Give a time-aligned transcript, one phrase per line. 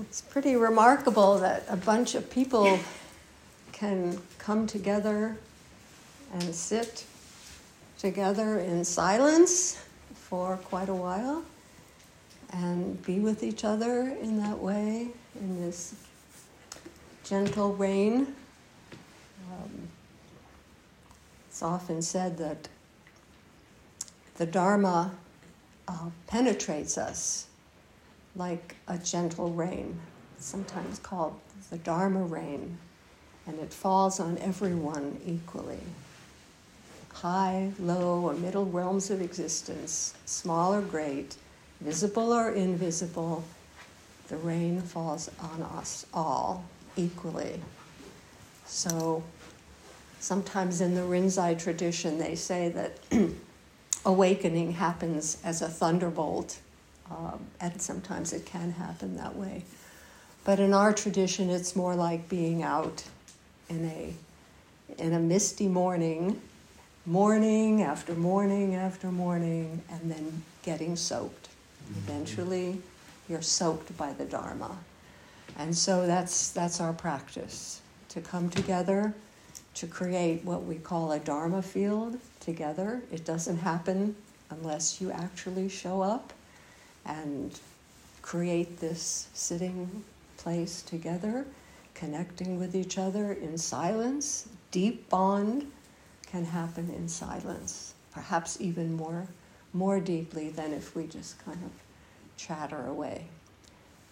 [0.00, 2.80] It's pretty remarkable that a bunch of people
[3.70, 5.36] can come together
[6.32, 7.04] and sit
[7.96, 9.84] together in silence
[10.14, 11.44] for quite a while
[12.52, 15.94] and be with each other in that way, in this
[17.22, 18.34] gentle rain.
[19.52, 19.88] Um,
[21.48, 22.68] it's often said that
[24.38, 25.12] the Dharma
[25.86, 27.46] uh, penetrates us
[28.36, 30.00] like a gentle rain,
[30.38, 31.38] sometimes called
[31.70, 32.78] the Dharma rain,
[33.46, 35.80] and it falls on everyone equally.
[37.12, 41.36] High, low, or middle realms of existence, small or great,
[41.80, 43.44] visible or invisible,
[44.28, 46.64] the rain falls on us all
[46.96, 47.60] equally.
[48.66, 49.22] So
[50.18, 52.98] sometimes in the Rinzai tradition, they say that
[54.06, 56.58] awakening happens as a thunderbolt,
[57.10, 59.64] um, and sometimes it can happen that way.
[60.44, 63.02] But in our tradition, it's more like being out
[63.68, 64.14] in a
[64.98, 66.40] in a misty morning,
[67.06, 71.48] morning after morning after morning, and then getting soaked.
[71.48, 71.98] Mm-hmm.
[71.98, 72.82] Eventually,
[73.28, 74.76] you're soaked by the Dharma.
[75.58, 77.80] And so that's, that's our practice
[78.10, 79.14] to come together
[79.74, 83.02] to create what we call a Dharma field together.
[83.10, 84.14] It doesn't happen
[84.50, 86.33] unless you actually show up
[87.04, 87.58] and
[88.22, 90.04] create this sitting
[90.36, 91.46] place together,
[91.94, 94.48] connecting with each other in silence.
[94.70, 95.70] Deep bond
[96.26, 99.26] can happen in silence, perhaps even more,
[99.72, 101.70] more deeply than if we just kind of
[102.36, 103.26] chatter away.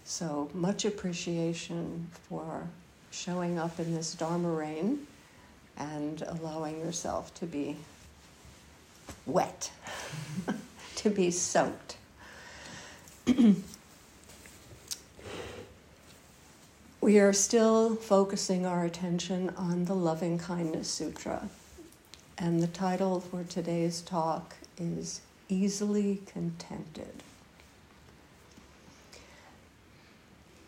[0.04, 2.66] So much appreciation for
[3.10, 5.06] showing up in this Dharma rain
[5.76, 7.76] and allowing yourself to be
[9.26, 9.70] wet,
[10.96, 11.96] to be soaked.
[17.00, 21.48] we are still focusing our attention on the Loving Kindness Sutra,
[22.36, 27.22] and the title for today's talk is Easily Contented.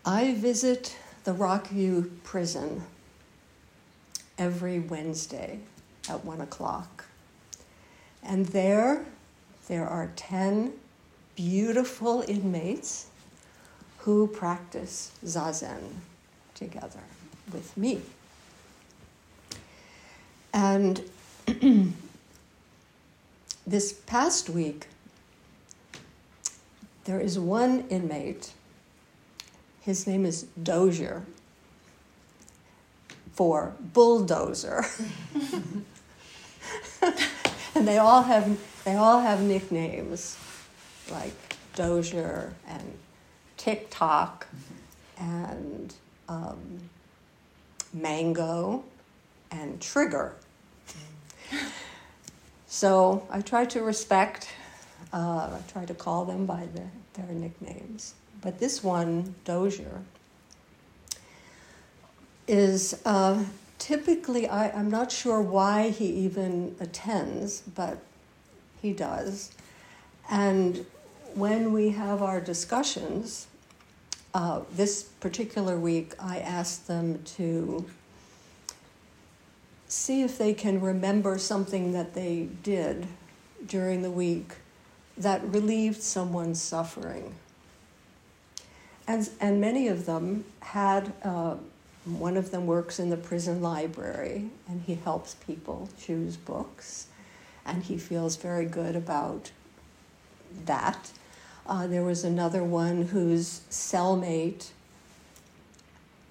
[0.04, 2.84] I visit the Rockview prison
[4.38, 5.58] every Wednesday
[6.08, 7.06] at one o'clock.
[8.22, 9.06] And there,
[9.66, 10.74] there are 10
[11.36, 13.06] beautiful inmates
[13.98, 15.82] who practice Zazen
[16.54, 17.00] together
[17.52, 18.02] with me.
[20.52, 21.02] And
[23.66, 24.88] this past week,
[27.04, 28.52] there is one inmate
[29.84, 31.24] his name is Dozier
[33.34, 34.86] for bulldozer.
[37.74, 40.38] and they all have they all have nicknames
[41.10, 42.98] like Dozier and
[43.56, 44.46] TikTok
[45.18, 45.94] and
[46.28, 46.78] um,
[47.92, 48.84] Mango
[49.50, 50.34] and Trigger.
[52.66, 54.48] So I try to respect,
[55.12, 56.82] uh, I try to call them by the,
[57.14, 58.14] their nicknames.
[58.40, 60.02] But this one, Dozier,
[62.48, 63.44] is uh,
[63.78, 67.98] typically, I, I'm not sure why he even attends, but
[68.82, 69.52] he does.
[70.28, 70.84] And
[71.34, 73.46] when we have our discussions,
[74.32, 77.86] uh, this particular week, I asked them to
[79.88, 83.06] see if they can remember something that they did
[83.66, 84.54] during the week
[85.16, 87.34] that relieved someone's suffering.
[89.06, 91.56] And, and many of them had, uh,
[92.04, 97.06] one of them works in the prison library and he helps people choose books.
[97.66, 99.52] And he feels very good about
[100.66, 101.10] that.
[101.66, 104.70] Uh, there was another one whose cellmate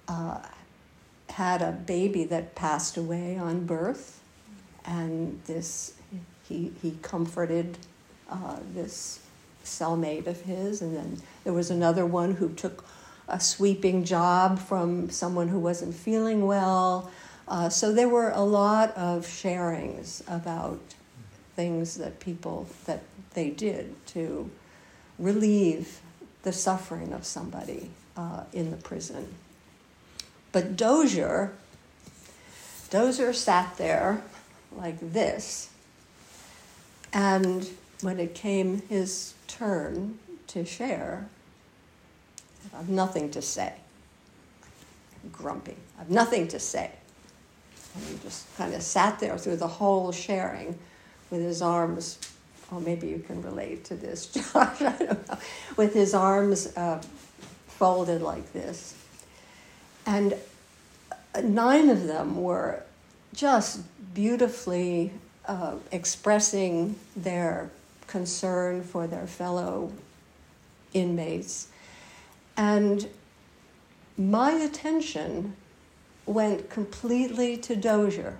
[0.06, 0.38] uh,
[1.30, 4.20] had a baby that passed away on birth,
[4.84, 5.94] and this
[6.48, 7.78] he he comforted
[8.30, 9.20] uh, this
[9.64, 12.84] cellmate of his, and then there was another one who took
[13.26, 17.10] a sweeping job from someone who wasn't feeling well.
[17.48, 20.80] Uh, so there were a lot of sharings about
[21.56, 24.48] things that people that they did to
[25.18, 26.00] relieve
[26.42, 29.34] the suffering of somebody uh, in the prison.
[30.52, 31.52] But Dozier,
[32.90, 34.22] Dozier sat there
[34.76, 35.70] like this,
[37.12, 37.68] and
[38.02, 40.18] when it came his turn
[40.48, 41.26] to share,
[42.72, 43.72] I have nothing to say.
[45.32, 45.76] Grumpy.
[45.96, 46.90] I have nothing to say.
[47.94, 50.78] And he just kind of sat there through the whole sharing
[51.30, 52.18] with his arms.
[52.72, 54.82] Oh, maybe you can relate to this, Josh.
[54.82, 55.38] I don't know.
[55.76, 57.02] With his arms uh,
[57.66, 58.96] folded like this.
[60.06, 60.34] And
[61.42, 62.82] nine of them were
[63.34, 63.82] just
[64.14, 65.12] beautifully
[65.46, 67.70] uh, expressing their
[68.06, 69.92] concern for their fellow
[70.92, 71.68] inmates.
[72.56, 73.08] And
[74.16, 75.56] my attention
[76.26, 78.36] went completely to Dozier.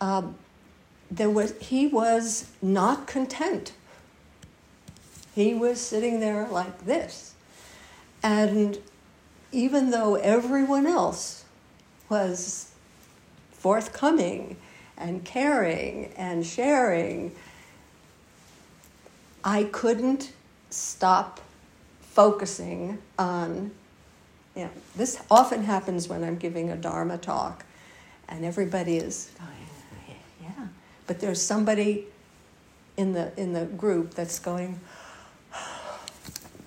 [0.00, 0.36] Um,
[1.10, 3.72] there was, he was not content.
[5.34, 7.34] He was sitting there like this.
[8.22, 8.78] And
[9.52, 11.44] even though everyone else
[12.08, 12.72] was
[13.52, 14.56] forthcoming
[14.96, 17.32] and caring and sharing,
[19.44, 20.32] I couldn't
[20.70, 21.40] stop
[22.00, 23.70] focusing on,
[24.54, 27.64] you know, this often happens when I'm giving a Dharma talk
[28.28, 29.50] and everybody is going,
[31.06, 32.06] but there's somebody
[32.96, 34.80] in the, in the group that's going,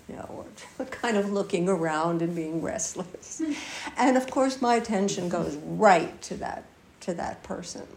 [0.07, 0.45] you know,
[0.91, 3.41] kind of looking around and being restless.
[3.97, 6.65] and of course, my attention goes right to that,
[7.01, 7.87] to that person.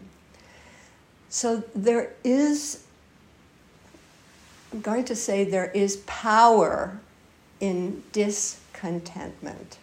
[1.29, 2.83] So there is,
[4.71, 6.99] I'm going to say, there is power
[7.59, 9.77] in discontentment.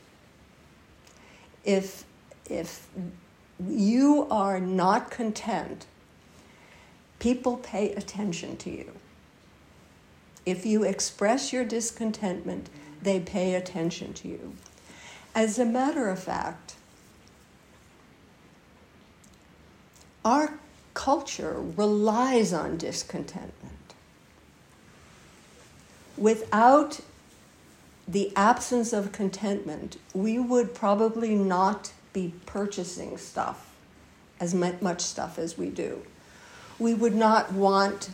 [1.64, 2.04] If,
[2.48, 2.86] if
[3.68, 5.86] you are not content,
[7.20, 8.92] people pay attention to you.
[10.44, 12.68] If you express your discontentment,
[13.00, 14.54] they pay attention to you.
[15.34, 16.74] As a matter of fact,
[20.24, 20.58] our
[20.94, 23.54] culture relies on discontentment.
[26.16, 27.00] Without
[28.08, 33.72] the absence of contentment, we would probably not be purchasing stuff,
[34.40, 36.02] as much stuff as we do.
[36.80, 38.10] We would not want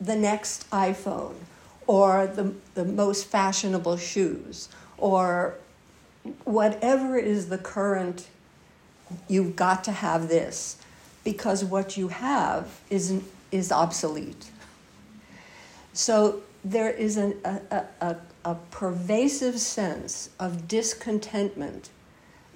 [0.00, 1.34] the next iPhone
[1.86, 4.68] or the, the most fashionable shoes
[4.98, 5.54] or
[6.44, 8.28] whatever is the current,
[9.28, 10.76] you've got to have this
[11.24, 14.50] because what you have is, is obsolete.
[15.92, 21.90] So there is an, a, a, a pervasive sense of discontentment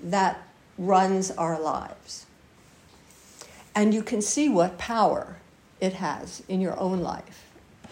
[0.02, 0.42] that
[0.78, 2.25] runs our lives.
[3.76, 5.36] And you can see what power
[5.80, 7.46] it has in your own life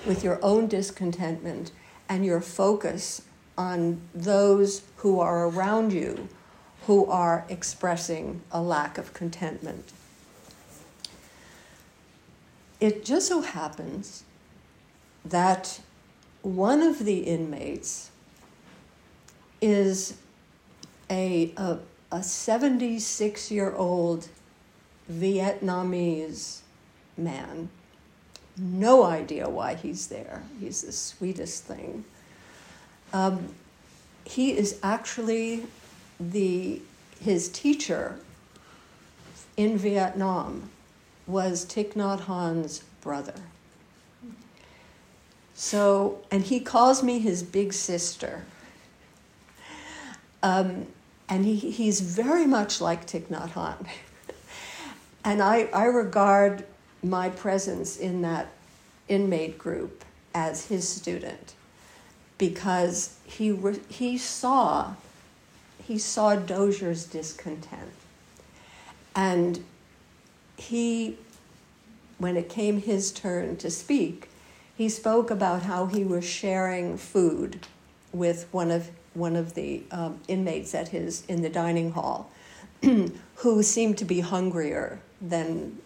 [0.06, 1.70] with your own discontentment
[2.08, 3.22] and your focus
[3.56, 6.28] on those who are around you
[6.86, 9.92] who are expressing a lack of contentment.
[12.80, 14.24] It just so happens
[15.24, 15.80] that
[16.42, 18.10] one of the inmates
[19.60, 20.14] is
[21.10, 21.78] a, a,
[22.10, 24.28] a 76 year old
[25.10, 26.60] Vietnamese
[27.16, 27.68] man
[28.56, 30.42] no idea why he's there.
[30.60, 32.04] He's the sweetest thing.
[33.12, 33.54] Um,
[34.24, 35.66] he is actually
[36.18, 36.80] the
[37.20, 38.18] his teacher
[39.56, 40.70] in Vietnam
[41.26, 43.34] was Thich Nhat Hanh's brother.
[45.54, 48.44] So, and he calls me his big sister.
[50.42, 50.88] Um,
[51.28, 53.86] and he, he's very much like Thich Nhat Hanh.
[55.24, 56.64] and I, I regard
[57.02, 58.48] my presence in that
[59.08, 60.04] inmate group
[60.34, 61.54] as his student
[62.38, 64.94] because he, re- he saw
[65.86, 67.92] he saw Dozier's discontent.
[69.14, 69.62] And
[70.56, 71.18] he
[72.18, 74.30] when it came his turn to speak
[74.76, 77.66] he spoke about how he was sharing food
[78.12, 82.30] with one of one of the um, inmates at his in the dining hall
[83.36, 85.78] who seemed to be hungrier than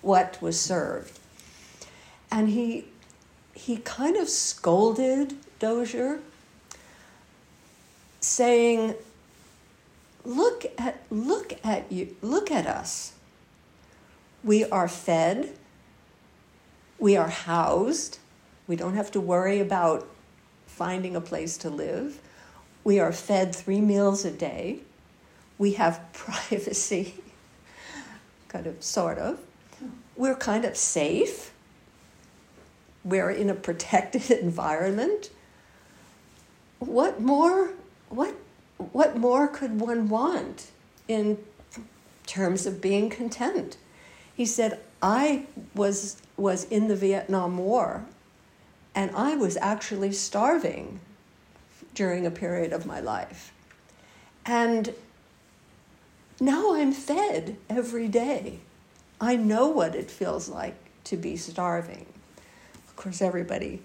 [0.00, 1.18] what was served.
[2.30, 2.86] And he,
[3.54, 6.20] he kind of scolded Dozier,
[8.20, 8.94] saying,
[10.24, 13.12] look at, look at you, look at us.
[14.42, 15.54] We are fed,
[16.98, 18.18] we are housed,
[18.66, 20.08] we don't have to worry about
[20.66, 22.20] finding a place to live.
[22.84, 24.80] We are fed three meals a day.
[25.62, 27.14] We have privacy,
[28.48, 29.38] kind of, sort of
[30.16, 31.52] we're kind of safe.
[33.04, 35.30] We're in a protected environment.
[36.78, 37.70] What more?
[38.08, 38.34] What
[38.90, 40.72] what more could one want
[41.06, 41.38] in
[42.26, 43.76] terms of being content?
[44.34, 48.04] He said, I was was in the Vietnam War
[48.94, 50.98] and I was actually starving
[51.94, 53.52] during a period of my life.
[54.44, 54.92] And
[56.40, 58.60] now I'm fed every day.
[59.20, 60.74] I know what it feels like
[61.04, 62.06] to be starving.
[62.88, 63.82] Of course, everybody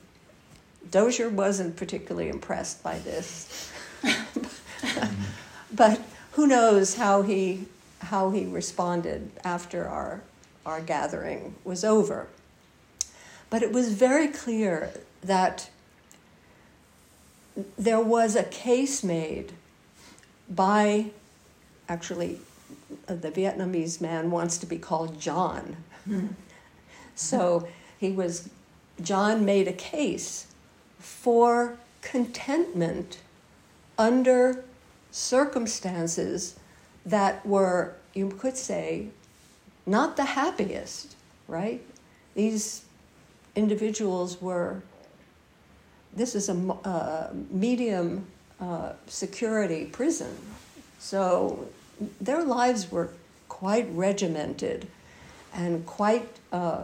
[0.91, 3.71] Dozier wasn't particularly impressed by this.
[5.73, 6.01] but
[6.31, 7.65] who knows how he,
[7.99, 10.21] how he responded after our,
[10.65, 12.27] our gathering was over.
[13.49, 15.69] But it was very clear that
[17.77, 19.53] there was a case made
[20.49, 21.07] by
[21.89, 22.39] actually
[23.07, 25.77] the Vietnamese man wants to be called John.
[27.15, 27.67] So
[27.97, 28.49] he was
[29.01, 30.47] John made a case
[30.99, 33.19] for contentment
[33.97, 34.63] under
[35.11, 36.59] circumstances
[37.05, 39.07] that were, you could say,
[39.85, 41.15] not the happiest,
[41.47, 41.81] right?
[42.35, 42.83] These
[43.55, 44.81] individuals were,
[46.13, 48.27] this is a uh, medium
[48.59, 50.35] uh, security prison.
[50.99, 51.67] So
[52.21, 53.09] their lives were
[53.49, 54.87] quite regimented
[55.53, 56.83] and quite, uh,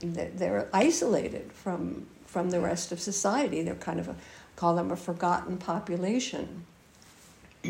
[0.00, 3.62] they're isolated from, from the rest of society.
[3.62, 4.16] They're kind of, a,
[4.56, 6.64] call them a forgotten population.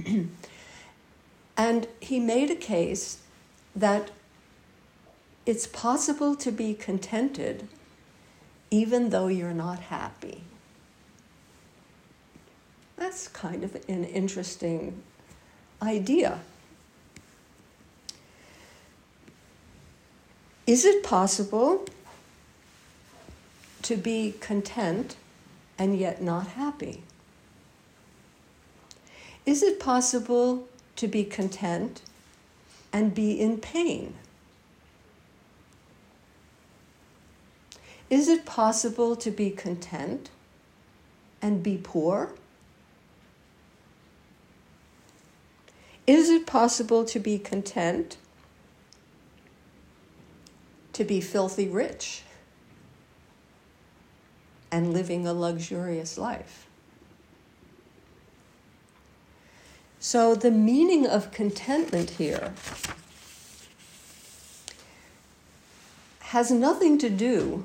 [1.56, 3.18] and he made a case
[3.76, 4.10] that
[5.44, 7.68] it's possible to be contented
[8.70, 10.42] even though you're not happy.
[12.96, 15.02] That's kind of an interesting
[15.82, 16.40] idea.
[20.66, 21.84] Is it possible
[23.82, 25.16] to be content
[25.76, 27.02] and yet not happy?
[29.44, 32.00] Is it possible to be content
[32.92, 34.14] and be in pain?
[38.08, 40.30] Is it possible to be content
[41.40, 42.30] and be poor?
[46.06, 48.16] Is it possible to be content
[50.92, 52.22] to be filthy rich
[54.70, 56.66] and living a luxurious life?
[60.00, 62.52] So, the meaning of contentment here
[66.20, 67.62] has nothing to do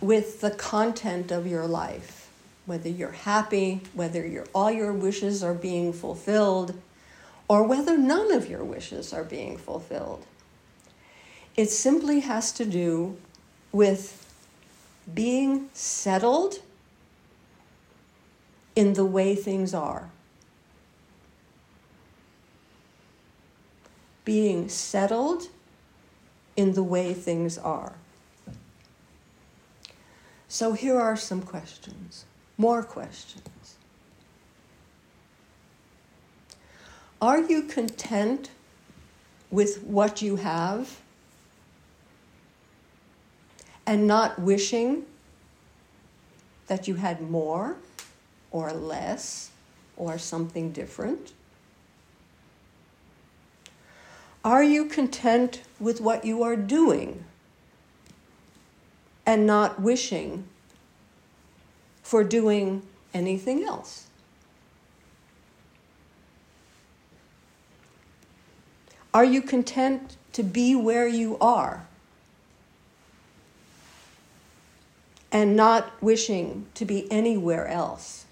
[0.00, 2.28] with the content of your life,
[2.66, 6.74] whether you're happy, whether your, all your wishes are being fulfilled,
[7.48, 10.26] or whether none of your wishes are being fulfilled.
[11.56, 13.16] It simply has to do
[13.72, 14.22] with
[15.12, 16.60] being settled
[18.74, 20.10] in the way things are.
[24.24, 25.44] Being settled
[26.56, 27.94] in the way things are.
[30.48, 32.24] So here are some questions,
[32.58, 33.76] more questions.
[37.20, 38.50] Are you content
[39.50, 41.00] with what you have
[43.86, 45.04] and not wishing
[46.66, 47.76] that you had more
[48.50, 49.50] or less
[49.96, 51.32] or something different?
[54.44, 57.24] Are you content with what you are doing?
[59.26, 60.46] and not wishing
[62.02, 64.06] for doing anything else.
[69.12, 71.86] Are you content to be where you are
[75.32, 78.24] and not wishing to be anywhere else?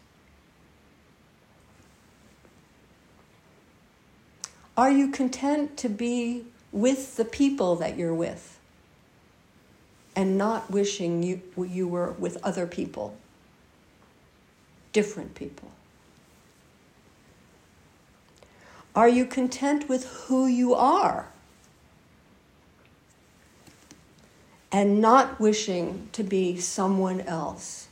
[4.76, 8.54] Are you content to be with the people that you're with?
[10.16, 13.16] and not wishing you, you were with other people,
[14.92, 15.70] different people?
[18.94, 21.28] Are you content with who you are?
[24.74, 27.86] And not wishing to be someone else,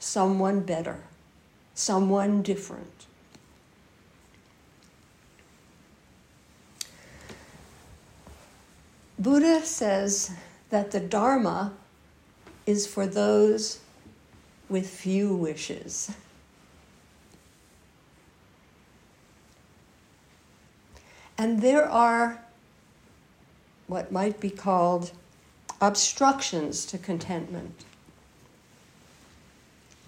[0.00, 0.98] someone better,
[1.74, 3.06] someone different.
[9.16, 10.32] Buddha says
[10.70, 11.72] that the Dharma
[12.66, 13.78] is for those
[14.68, 16.10] with few wishes.
[21.38, 22.42] And there are
[23.86, 25.12] what might be called
[25.80, 27.84] obstructions to contentment,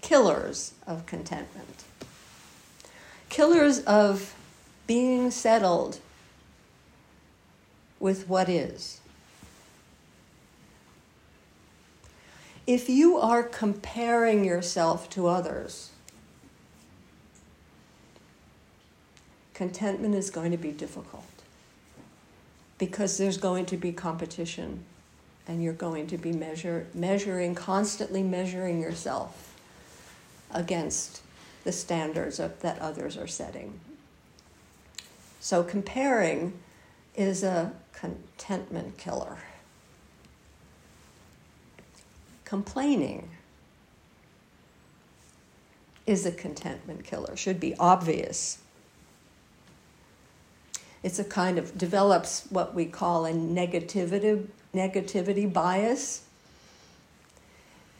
[0.01, 1.83] killers of contentment,
[3.29, 4.35] killers of
[4.87, 5.99] being settled
[7.99, 9.01] with what is.
[12.67, 15.89] if you are comparing yourself to others,
[19.53, 21.25] contentment is going to be difficult
[22.77, 24.83] because there's going to be competition
[25.47, 29.55] and you're going to be measure, measuring, constantly measuring yourself
[30.51, 31.21] against
[31.63, 33.79] the standards of, that others are setting.
[35.39, 36.53] So comparing
[37.15, 39.37] is a contentment killer.
[42.45, 43.29] Complaining
[46.05, 48.59] is a contentment killer, should be obvious.
[51.03, 56.23] It's a kind of develops what we call a negativity, negativity bias.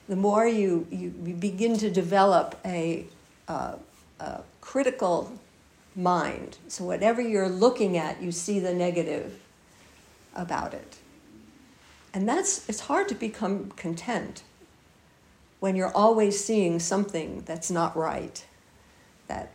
[0.07, 3.05] The more you, you, begin to develop a,
[3.47, 3.75] uh,
[4.19, 5.31] a critical
[5.95, 9.39] mind, so whatever you're looking at, you see the negative
[10.35, 10.97] about it.
[12.13, 14.43] And that's, it's hard to become content
[15.59, 18.45] when you're always seeing something that's not right,
[19.27, 19.51] that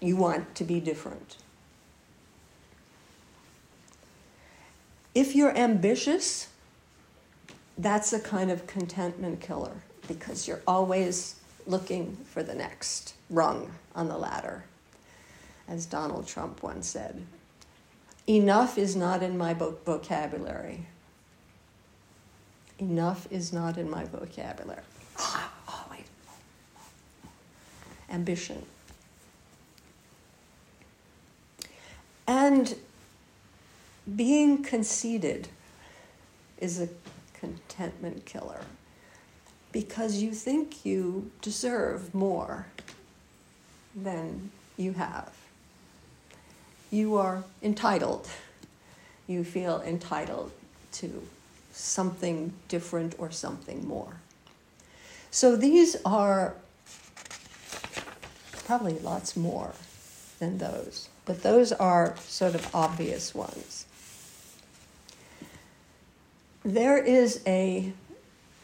[0.00, 1.36] you want to be different.
[5.14, 6.48] If you're ambitious,
[7.78, 14.08] that's a kind of contentment killer because you're always looking for the next rung on
[14.08, 14.64] the ladder.
[15.68, 17.24] As Donald Trump once said,
[18.26, 20.86] enough is not in my vocabulary.
[22.78, 24.82] Enough is not in my vocabulary.
[25.18, 26.06] Ah, oh, wait.
[28.10, 28.64] Ambition.
[32.26, 32.74] And
[34.16, 35.48] being conceited
[36.58, 36.88] is a
[37.40, 38.60] contentment killer
[39.72, 42.66] because you think you deserve more
[43.94, 45.32] than you have.
[46.90, 48.28] You are entitled.
[49.26, 50.52] You feel entitled
[50.92, 51.22] to
[51.72, 54.14] something different or something more.
[55.30, 56.54] So these are
[58.64, 59.72] probably lots more
[60.38, 63.86] than those, but those are sort of obvious ones.
[66.68, 67.94] There is a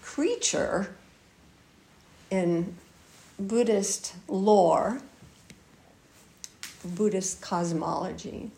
[0.02, 0.94] creature
[2.30, 2.76] in
[3.38, 5.00] Buddhist lore,
[6.84, 8.50] Buddhist cosmology,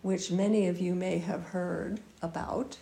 [0.00, 2.78] which many of you may have heard about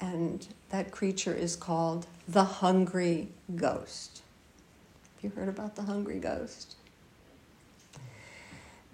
[0.00, 4.22] and that creature is called the hungry ghost.
[5.16, 6.76] Have you heard about the hungry ghost?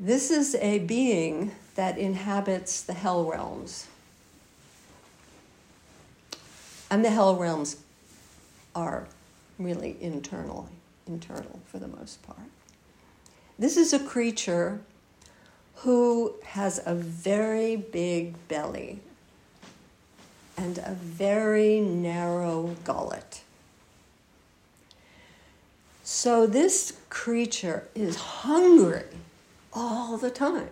[0.00, 3.86] This is a being that inhabits the hell realms.
[6.92, 7.78] And the hell realms
[8.74, 9.06] are
[9.58, 10.68] really internal,
[11.06, 12.50] internal for the most part.
[13.58, 14.78] This is a creature
[15.76, 19.00] who has a very big belly,
[20.58, 23.40] and a very narrow gullet.
[26.04, 29.04] So this creature is hungry
[29.72, 30.68] all the time.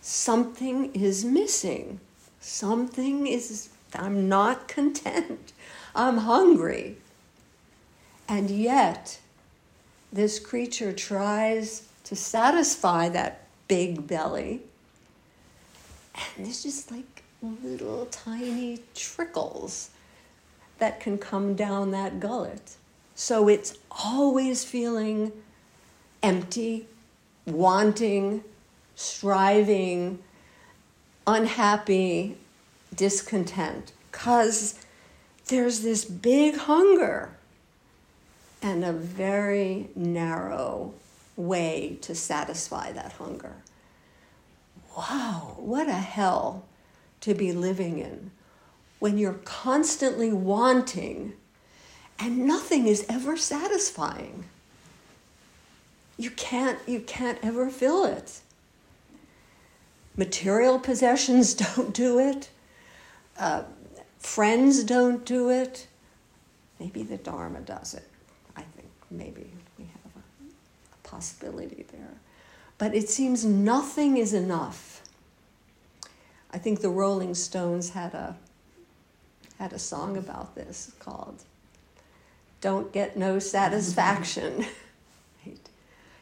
[0.00, 1.98] Something is missing.
[2.40, 5.52] Something is, I'm not content.
[5.94, 6.96] I'm hungry.
[8.28, 9.18] And yet,
[10.12, 14.62] this creature tries to satisfy that big belly.
[16.14, 17.22] And it's just like
[17.62, 19.90] little tiny trickles
[20.78, 22.76] that can come down that gullet.
[23.14, 25.32] So it's always feeling
[26.22, 26.86] empty,
[27.46, 28.42] wanting,
[28.96, 30.18] striving,
[31.26, 32.36] unhappy,
[32.96, 34.78] discontent, because
[35.46, 37.36] there's this big hunger
[38.62, 40.94] and a very narrow
[41.36, 43.56] way to satisfy that hunger.
[44.96, 46.64] Wow, what a hell
[47.20, 48.30] to be living in
[49.00, 51.34] when you're constantly wanting
[52.18, 54.44] and nothing is ever satisfying.
[56.16, 58.40] You can't, you can't ever fill it.
[60.16, 62.48] Material possessions don't do it.
[64.18, 65.86] Friends don't do it.
[66.80, 68.08] Maybe the Dharma does it.
[68.56, 70.44] I think maybe we have a,
[70.94, 72.14] a possibility there.
[72.78, 74.94] But it seems nothing is enough
[76.54, 78.36] I think the Rolling Stones had a
[79.58, 81.42] had a song about this called
[82.60, 84.64] "Don't Get No Satisfaction."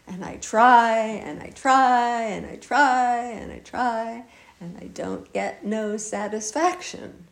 [0.04, 4.24] And I try and I try and I try and I try
[4.62, 7.26] and I don't get no satisfaction.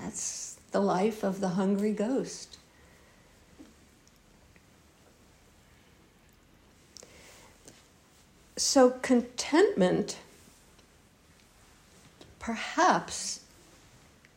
[0.00, 2.56] That's the life of the hungry ghost.
[8.56, 10.18] So, contentment
[12.38, 13.40] perhaps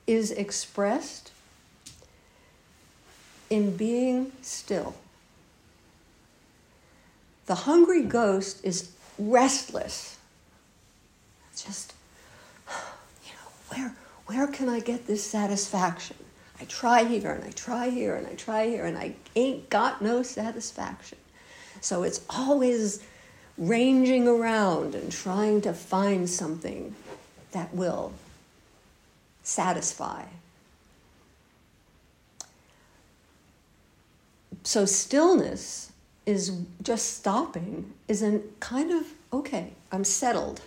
[0.08, 1.32] is expressed
[3.50, 4.96] in being still.
[7.46, 10.18] The hungry ghost is restless.
[11.56, 11.94] Just,
[13.26, 13.96] you know, where,
[14.26, 16.18] where can I get this satisfaction?
[16.60, 20.02] I try here and I try here and I try here and I ain't got
[20.02, 21.18] no satisfaction.
[21.82, 23.04] So it's always
[23.58, 26.96] ranging around and trying to find something
[27.52, 28.14] that will
[29.44, 30.24] satisfy.
[34.64, 35.92] So stillness
[36.26, 40.62] is just stopping, is a kind of, okay, I'm settled.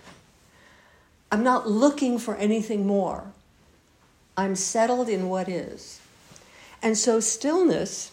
[1.31, 3.31] I'm not looking for anything more.
[4.37, 5.99] I'm settled in what is.
[6.81, 8.11] And so stillness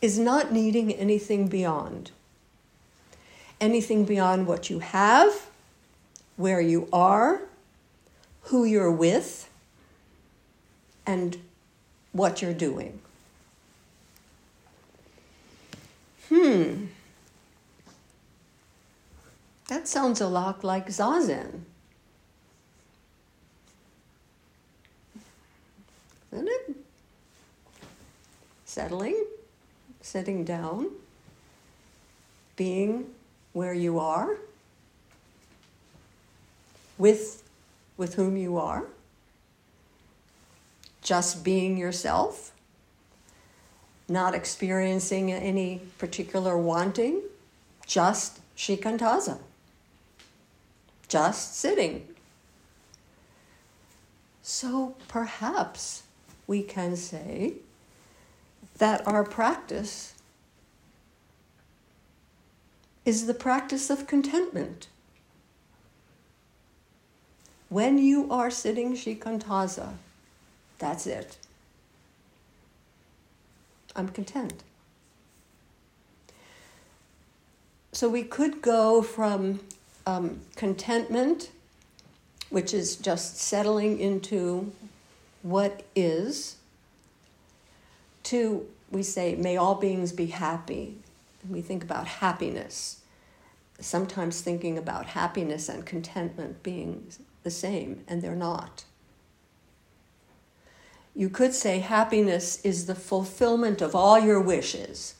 [0.00, 2.12] is not needing anything beyond.
[3.60, 5.46] Anything beyond what you have,
[6.36, 7.42] where you are,
[8.42, 9.48] who you're with,
[11.06, 11.36] and
[12.12, 13.00] what you're doing.
[16.32, 16.86] Hmm.
[19.68, 21.60] That sounds a lot like Zazen.
[26.32, 26.76] Isn't it?
[28.64, 29.26] Settling,
[30.00, 30.88] sitting down,
[32.56, 33.10] being
[33.52, 34.38] where you are,
[36.96, 37.42] with,
[37.98, 38.84] with whom you are,
[41.02, 42.52] just being yourself,
[44.08, 47.22] not experiencing any particular wanting,
[47.86, 49.38] just shikantaza,
[51.08, 52.06] just sitting.
[54.42, 56.02] So perhaps
[56.46, 57.54] we can say
[58.78, 60.14] that our practice
[63.04, 64.88] is the practice of contentment.
[67.68, 69.94] When you are sitting shikantaza,
[70.78, 71.36] that's it.
[73.94, 74.62] I'm content.
[77.92, 79.60] So we could go from
[80.06, 81.50] um, contentment,
[82.48, 84.72] which is just settling into
[85.42, 86.56] what is,
[88.24, 90.98] to we say, may all beings be happy.
[91.48, 93.00] We think about happiness,
[93.80, 97.06] sometimes thinking about happiness and contentment being
[97.42, 98.84] the same, and they're not.
[101.14, 105.14] You could say happiness is the fulfillment of all your wishes.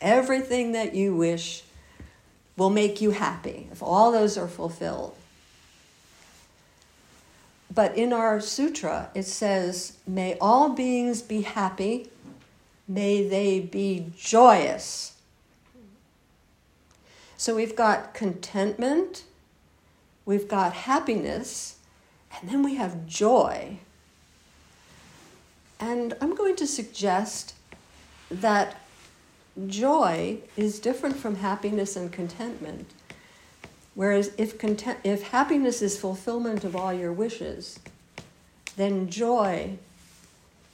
[0.00, 1.62] Everything that you wish
[2.56, 5.14] will make you happy if all those are fulfilled.
[7.72, 12.08] But in our sutra, it says, May all beings be happy,
[12.86, 15.16] may they be joyous.
[17.36, 19.24] So we've got contentment,
[20.24, 21.73] we've got happiness,
[22.40, 23.78] and then we have joy.
[25.80, 27.54] And I'm going to suggest
[28.30, 28.80] that
[29.66, 32.90] joy is different from happiness and contentment.
[33.94, 37.78] Whereas if, content, if happiness is fulfillment of all your wishes,
[38.76, 39.78] then joy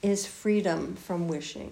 [0.01, 1.71] is freedom from wishing.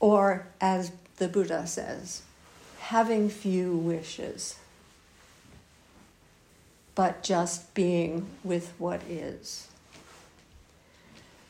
[0.00, 2.22] Or, as the Buddha says,
[2.82, 4.56] having few wishes,
[6.96, 9.68] but just being with what is.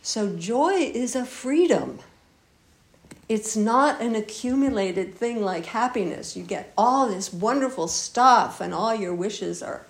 [0.02, 2.00] So, joy is a freedom.
[3.28, 6.36] It's not an accumulated thing like happiness.
[6.36, 9.86] You get all this wonderful stuff, and all your wishes are,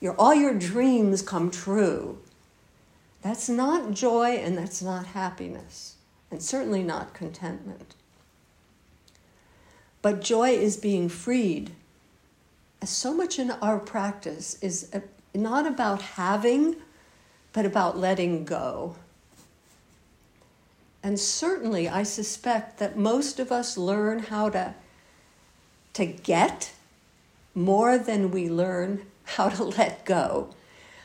[0.00, 2.18] your, all your dreams come true.
[3.20, 5.96] That's not joy, and that's not happiness,
[6.30, 7.94] and certainly not contentment.
[10.02, 11.70] But joy is being freed.
[12.84, 15.00] So much in our practice is uh,
[15.34, 16.76] not about having,
[17.52, 18.94] but about letting go.
[21.02, 24.74] And certainly, I suspect that most of us learn how to,
[25.94, 26.72] to get
[27.54, 30.50] more than we learn how to let go.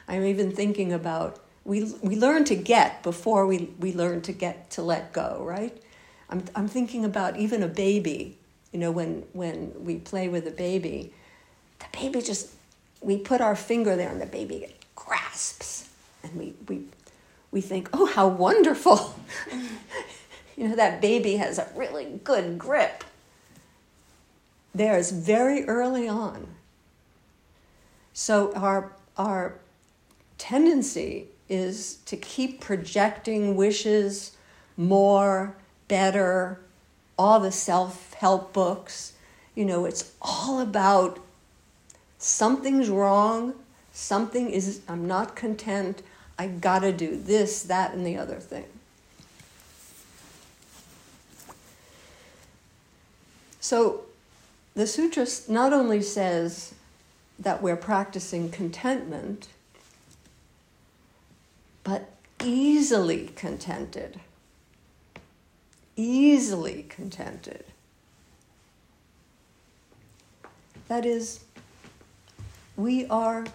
[0.08, 4.70] I'm even thinking about we, we learn to get before we, we learn to get
[4.72, 5.76] to let go, right?
[6.30, 8.38] I'm, I'm thinking about even a baby,
[8.74, 11.14] you know, when, when we play with a baby,
[11.80, 12.50] the baby just,
[13.00, 15.90] we put our finger there and the baby grasps
[16.24, 16.86] and we, we
[17.54, 19.16] we think, oh, how wonderful.
[20.58, 23.04] you know, that baby has a really good grip.
[24.74, 26.48] There's very early on.
[28.12, 29.60] So our, our
[30.40, 34.36] tendency is to keep projecting wishes,
[34.76, 35.56] more,
[35.88, 36.60] better,
[37.20, 39.12] all the self help books.
[39.54, 41.20] You know, it's all about
[42.20, 43.54] something's wrong,
[43.92, 46.02] something is, I'm not content,
[46.40, 48.64] I gotta do this, that, and the other thing.
[53.60, 54.06] So
[54.74, 56.74] the sutra not only says
[57.38, 59.50] that we're practicing contentment,
[61.84, 62.10] but
[62.42, 64.22] easily contented.
[65.98, 67.66] Easily contented.
[70.88, 71.44] That is,
[72.76, 73.46] we are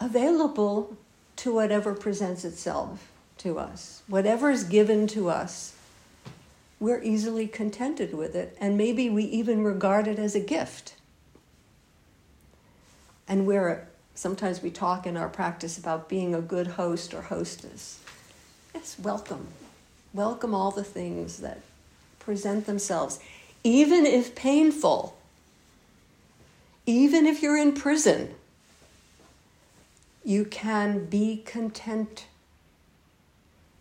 [0.00, 0.96] available
[1.36, 4.02] to whatever presents itself to us.
[4.08, 5.74] Whatever is given to us,
[6.80, 10.96] we're easily contented with it, and maybe we even regard it as a gift.
[13.28, 18.00] And we're sometimes we talk in our practice about being a good host or hostess.
[18.74, 19.48] Yes, welcome.
[20.12, 21.60] Welcome all the things that
[22.18, 23.20] present themselves,
[23.64, 25.16] even if painful,
[26.86, 28.34] even if you're in prison
[30.24, 32.26] you can be content.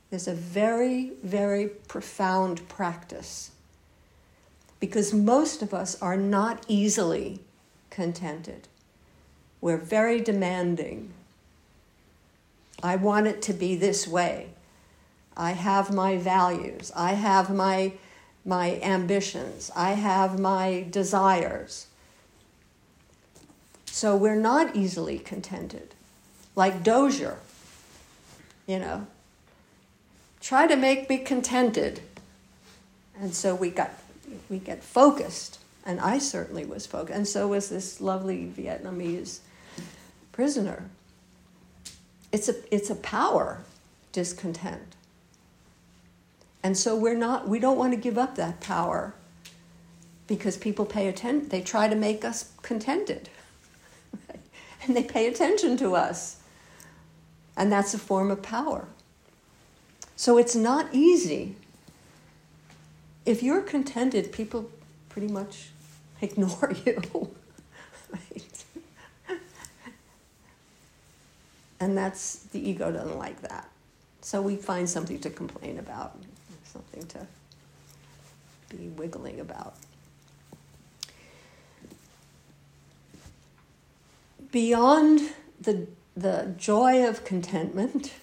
[0.10, 3.52] There's a very, very profound practice
[4.80, 7.39] because most of us are not easily
[7.89, 8.67] contented.
[9.62, 11.12] We're very demanding.
[12.82, 14.50] I want it to be this way.
[15.38, 16.91] I have my values.
[16.96, 17.94] I have my,
[18.46, 19.72] my ambitions.
[19.76, 21.88] I have my desires.
[23.86, 25.94] So we're not easily contented
[26.56, 27.38] like Dozier,
[28.68, 29.08] you know.
[30.42, 32.02] Try to make me contented.
[33.20, 33.92] And so we got
[34.50, 39.40] we get focused, and I certainly was focused, and so was this lovely Vietnamese
[40.32, 40.90] prisoner.
[42.32, 43.64] It's a it's a power
[44.12, 44.96] discontent.
[46.63, 49.15] And so we're not we don't want to give up that power
[50.28, 53.30] because people pay attention they try to make us contented.
[54.84, 56.38] and they pay attention to us.
[57.58, 58.88] And that's a form of power.
[60.15, 61.56] So it's not easy.
[63.26, 64.69] If you're contented, people
[65.10, 65.69] pretty much
[66.21, 67.32] ignore you.
[68.12, 68.63] right?
[71.80, 73.67] And that's the ego doesn't like that.
[74.21, 76.15] So we find something to complain about,
[76.72, 77.28] something to
[78.76, 79.76] be wiggling about.
[84.52, 88.14] Beyond the the joy of contentment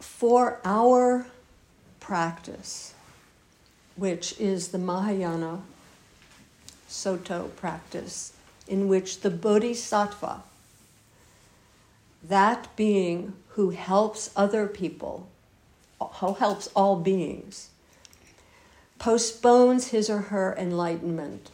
[0.00, 1.26] for our
[1.98, 2.94] practice,
[3.96, 5.62] which is the Mahayana
[6.86, 8.32] Soto practice,
[8.66, 10.42] in which the Bodhisattva,
[12.22, 15.28] that being who helps other people,
[16.00, 17.70] helps all beings,
[18.98, 21.50] postpones his or her enlightenment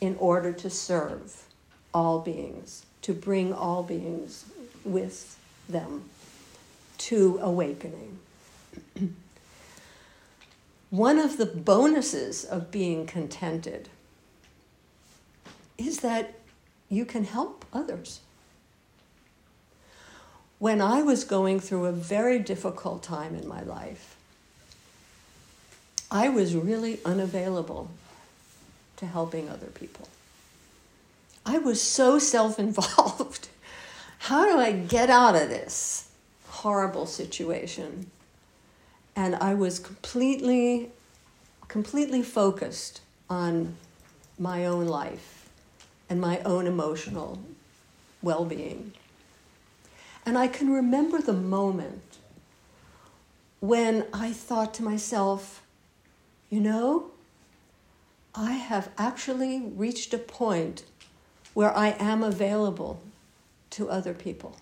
[0.00, 1.44] in order to serve
[1.92, 4.46] all beings to bring all beings
[4.84, 6.08] with them
[6.96, 8.18] to awakening.
[10.90, 13.88] One of the bonuses of being contented
[15.76, 16.38] is that
[16.88, 18.20] you can help others.
[20.58, 24.16] When I was going through a very difficult time in my life,
[26.10, 27.90] I was really unavailable
[28.96, 30.08] to helping other people.
[31.44, 33.48] I was so self involved.
[34.18, 36.08] How do I get out of this
[36.48, 38.10] horrible situation?
[39.16, 40.90] And I was completely,
[41.68, 43.76] completely focused on
[44.38, 45.48] my own life
[46.08, 47.38] and my own emotional
[48.22, 48.92] well being.
[50.26, 52.18] And I can remember the moment
[53.60, 55.62] when I thought to myself,
[56.50, 57.10] you know,
[58.34, 60.84] I have actually reached a point
[61.52, 63.00] where I am available
[63.70, 64.56] to other people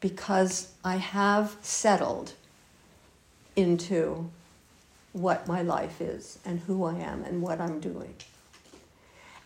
[0.00, 2.32] because I have settled
[3.54, 4.30] into
[5.12, 8.14] what my life is and who I am and what I'm doing.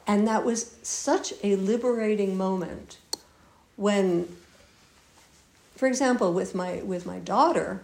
[0.06, 2.98] And that was such a liberating moment
[3.76, 4.28] when,
[5.76, 7.82] for example, with my, with my daughter,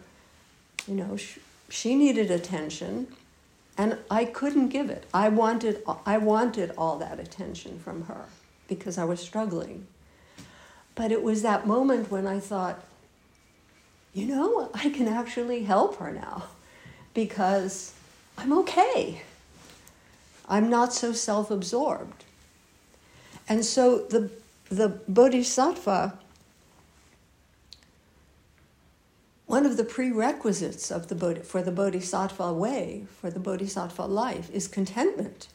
[0.87, 3.09] you know, she, she needed attention
[3.77, 5.05] and I couldn't give it.
[5.15, 8.27] I wanted, I wanted all that attention from her
[8.69, 9.87] because I was struggling.
[10.95, 12.85] But it was that moment when I thought,
[14.13, 16.45] you know, I can actually help her now
[17.15, 17.95] because
[18.37, 19.23] I'm okay.
[20.49, 22.25] I'm not so self absorbed.
[23.49, 24.31] And so the,
[24.69, 26.19] the Bodhisattva
[29.51, 34.69] One of the prerequisites of the for the Bodhisattva way, for the Bodhisattva life, is
[34.69, 35.49] contentment.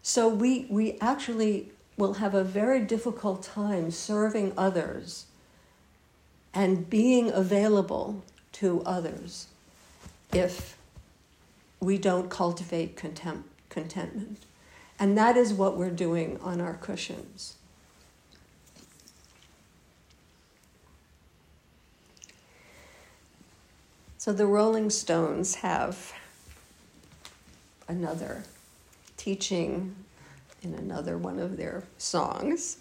[0.00, 5.26] So we, we actually will have a very difficult time serving others
[6.54, 9.48] and being available to others
[10.32, 10.76] if
[11.80, 14.46] we don't cultivate contempt, contentment.
[15.00, 17.56] And that is what we're doing on our cushions.
[24.22, 26.12] So the Rolling Stones have
[27.88, 28.44] another
[29.16, 29.96] teaching
[30.62, 32.76] in another one of their songs,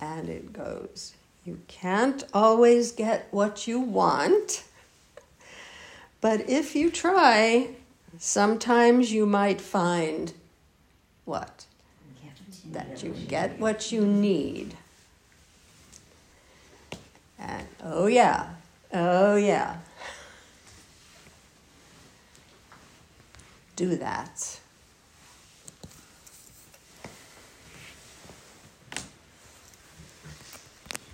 [0.00, 1.14] and it goes
[1.44, 4.62] You can't always get what you want,
[6.20, 7.70] but if you try,
[8.20, 10.32] sometimes you might find
[11.24, 11.66] what?
[12.66, 14.76] That you get what you need.
[17.40, 18.50] And oh, yeah,
[18.92, 19.78] oh, yeah.
[23.76, 24.60] Do that.